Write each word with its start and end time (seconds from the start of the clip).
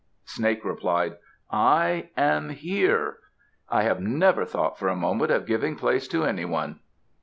Snake 0.25 0.65
replied, 0.65 1.17
"I 1.51 2.09
am 2.17 2.49
here. 2.49 3.19
I 3.69 3.83
have 3.83 3.99
never 3.99 4.45
thought 4.45 4.79
for 4.79 4.87
a 4.89 4.95
moment 4.95 5.29
of 5.29 5.45
giving 5.45 5.75
place 5.75 6.07
to 6.07 6.25
anyone!" 6.25 6.79